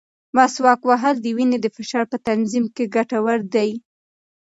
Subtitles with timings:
[0.35, 3.69] مسواک وهل د وینې د فشار په تنظیم کې ګټور دی.